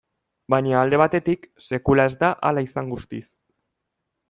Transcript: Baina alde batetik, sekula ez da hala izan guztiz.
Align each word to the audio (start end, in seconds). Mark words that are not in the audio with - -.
Baina 0.53 0.71
alde 0.79 0.99
batetik, 1.01 1.45
sekula 1.67 2.07
ez 2.11 2.15
da 2.25 2.33
hala 2.49 2.65
izan 2.71 2.91
guztiz. 2.95 3.23